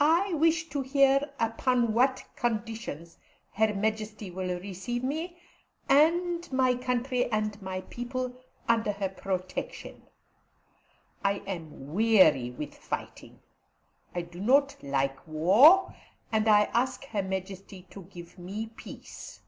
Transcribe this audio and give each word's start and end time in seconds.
I 0.00 0.32
wish 0.32 0.70
to 0.70 0.80
hear 0.80 1.34
upon 1.38 1.92
what 1.92 2.24
conditions 2.34 3.18
Her 3.52 3.74
Majesty 3.74 4.30
will 4.30 4.58
receive 4.58 5.04
me, 5.04 5.36
and 5.86 6.50
my 6.50 6.74
country 6.76 7.30
and 7.30 7.60
my 7.60 7.82
people, 7.82 8.40
under 8.68 8.92
her 8.92 9.10
protection. 9.10 10.04
I 11.22 11.40
am 11.46 11.92
weary 11.92 12.52
with 12.52 12.74
fighting. 12.74 13.40
I 14.14 14.22
do 14.22 14.40
not 14.40 14.82
like 14.82 15.26
war, 15.28 15.94
and 16.32 16.48
I 16.48 16.70
ask 16.72 17.04
Her 17.08 17.22
Majesty 17.22 17.82
to 17.90 18.04
give 18.04 18.38
me 18.38 18.68
peace. 18.74 19.40